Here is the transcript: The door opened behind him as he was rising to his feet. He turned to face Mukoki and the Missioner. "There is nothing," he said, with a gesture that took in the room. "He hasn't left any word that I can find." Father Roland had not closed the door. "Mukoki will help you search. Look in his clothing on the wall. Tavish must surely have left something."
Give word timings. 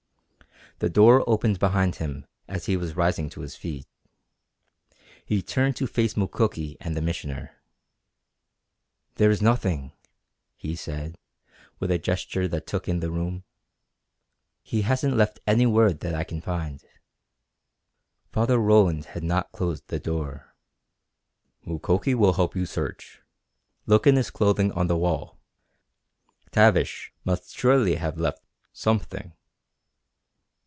The 0.79 0.89
door 0.89 1.23
opened 1.29 1.59
behind 1.59 1.97
him 1.97 2.25
as 2.47 2.65
he 2.65 2.75
was 2.75 2.95
rising 2.95 3.29
to 3.31 3.41
his 3.41 3.55
feet. 3.55 3.85
He 5.23 5.43
turned 5.43 5.75
to 5.75 5.85
face 5.85 6.17
Mukoki 6.17 6.75
and 6.81 6.97
the 6.97 7.03
Missioner. 7.03 7.61
"There 9.17 9.29
is 9.29 9.43
nothing," 9.43 9.91
he 10.55 10.75
said, 10.75 11.19
with 11.77 11.91
a 11.91 11.99
gesture 11.99 12.47
that 12.47 12.65
took 12.65 12.87
in 12.89 12.99
the 12.99 13.11
room. 13.11 13.43
"He 14.63 14.81
hasn't 14.81 15.15
left 15.15 15.39
any 15.45 15.67
word 15.67 15.99
that 15.99 16.15
I 16.15 16.23
can 16.23 16.41
find." 16.41 16.83
Father 18.31 18.57
Roland 18.57 19.05
had 19.13 19.23
not 19.23 19.51
closed 19.51 19.87
the 19.87 19.99
door. 19.99 20.55
"Mukoki 21.63 22.15
will 22.15 22.33
help 22.33 22.55
you 22.55 22.65
search. 22.65 23.21
Look 23.85 24.07
in 24.07 24.15
his 24.15 24.31
clothing 24.31 24.71
on 24.71 24.87
the 24.87 24.97
wall. 24.97 25.37
Tavish 26.49 27.13
must 27.23 27.55
surely 27.55 27.97
have 27.97 28.17
left 28.17 28.41
something." 28.73 29.33